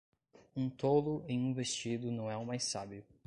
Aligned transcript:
Um 0.55 0.67
tolo 0.67 1.23
em 1.27 1.39
um 1.39 1.53
vestido 1.53 2.09
não 2.11 2.27
é 2.27 2.35
o 2.35 2.43
mais 2.43 2.63
sábio. 2.63 3.05